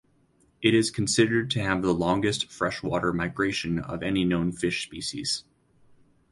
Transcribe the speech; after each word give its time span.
It 0.63 0.73
is 0.73 0.89
considered 0.89 1.51
to 1.51 1.61
have 1.61 1.83
the 1.83 1.93
longest 1.93 2.51
freshwater 2.51 3.13
migration 3.13 3.77
of 3.77 4.01
any 4.01 4.25
known 4.25 4.51
fish 4.51 4.81
species 4.83 5.43